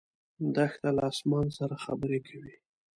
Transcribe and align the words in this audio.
دښته 0.55 0.89
له 0.97 1.03
اسمان 1.11 1.47
سره 1.57 1.75
خبرې 1.85 2.19
کوي. 2.27 2.55